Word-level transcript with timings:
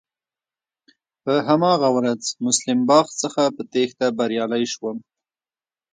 په 1.23 1.33
هماغه 1.47 1.89
ورځ 1.97 2.21
مسلم 2.45 2.79
باغ 2.89 3.07
څخه 3.21 3.41
په 3.55 3.61
تېښته 3.71 4.07
بريالی 4.17 4.63
شوم. 4.73 4.97